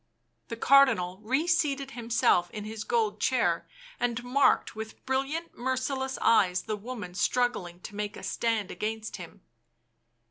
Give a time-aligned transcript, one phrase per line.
[0.47, 3.67] The Cardinal reseated himself in his gold chair
[3.99, 9.43] and marked with brilliant, merciless eyes the woman struggling to make a stand against him.